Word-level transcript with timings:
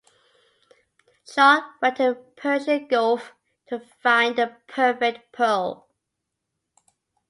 Jacques 1.31 1.79
went 1.79 1.97
to 1.97 2.03
the 2.03 2.15
Persian 2.35 2.87
Gulf 2.87 3.33
to 3.67 3.81
find 4.01 4.35
the 4.35 4.55
perfect 4.65 5.31
pearl. 5.31 5.87